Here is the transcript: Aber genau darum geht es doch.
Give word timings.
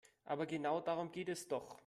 Aber 0.25 0.45
genau 0.47 0.81
darum 0.81 1.11
geht 1.11 1.29
es 1.29 1.47
doch. 1.47 1.79